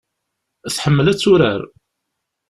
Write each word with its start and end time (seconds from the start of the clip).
Tḥemmel 0.75 1.07
ad 1.11 1.17
turar. 1.19 1.61